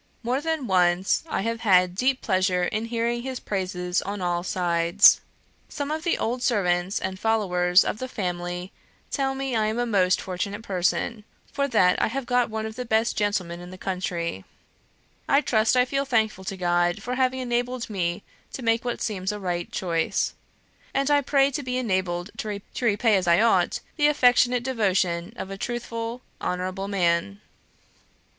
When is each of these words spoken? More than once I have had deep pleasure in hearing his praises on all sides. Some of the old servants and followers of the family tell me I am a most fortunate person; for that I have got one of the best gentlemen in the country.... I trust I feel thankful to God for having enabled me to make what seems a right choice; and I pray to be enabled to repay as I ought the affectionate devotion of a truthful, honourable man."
More 0.23 0.41
than 0.41 0.65
once 0.65 1.23
I 1.29 1.41
have 1.43 1.59
had 1.59 1.93
deep 1.93 2.21
pleasure 2.21 2.63
in 2.63 2.85
hearing 2.85 3.21
his 3.21 3.39
praises 3.39 4.01
on 4.01 4.19
all 4.19 4.41
sides. 4.41 5.21
Some 5.69 5.91
of 5.91 6.01
the 6.03 6.17
old 6.17 6.41
servants 6.41 6.97
and 6.99 7.19
followers 7.19 7.85
of 7.85 7.99
the 7.99 8.07
family 8.07 8.71
tell 9.11 9.35
me 9.35 9.55
I 9.55 9.67
am 9.67 9.77
a 9.77 9.85
most 9.85 10.19
fortunate 10.19 10.63
person; 10.63 11.23
for 11.53 11.67
that 11.67 12.01
I 12.01 12.07
have 12.07 12.25
got 12.25 12.49
one 12.49 12.65
of 12.65 12.77
the 12.77 12.83
best 12.83 13.15
gentlemen 13.15 13.61
in 13.61 13.69
the 13.69 13.77
country.... 13.77 14.43
I 15.29 15.39
trust 15.39 15.77
I 15.77 15.85
feel 15.85 16.05
thankful 16.05 16.45
to 16.45 16.57
God 16.57 17.03
for 17.03 17.13
having 17.13 17.39
enabled 17.39 17.87
me 17.87 18.23
to 18.53 18.63
make 18.63 18.83
what 18.83 19.03
seems 19.03 19.31
a 19.31 19.39
right 19.39 19.71
choice; 19.71 20.33
and 20.95 21.11
I 21.11 21.21
pray 21.21 21.51
to 21.51 21.61
be 21.61 21.77
enabled 21.77 22.31
to 22.37 22.59
repay 22.81 23.15
as 23.17 23.27
I 23.27 23.39
ought 23.39 23.81
the 23.97 24.07
affectionate 24.07 24.63
devotion 24.63 25.31
of 25.35 25.51
a 25.51 25.59
truthful, 25.59 26.23
honourable 26.41 26.87
man." 26.87 27.39